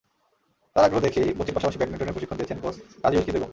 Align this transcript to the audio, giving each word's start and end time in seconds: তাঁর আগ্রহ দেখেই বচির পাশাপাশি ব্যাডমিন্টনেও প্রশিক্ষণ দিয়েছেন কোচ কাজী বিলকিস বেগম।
তাঁর 0.75 0.85
আগ্রহ 0.85 1.01
দেখেই 1.07 1.29
বচির 1.37 1.55
পাশাপাশি 1.55 1.77
ব্যাডমিন্টনেও 1.79 2.15
প্রশিক্ষণ 2.15 2.37
দিয়েছেন 2.37 2.57
কোচ 2.63 2.75
কাজী 3.03 3.15
বিলকিস 3.15 3.33
বেগম। 3.35 3.49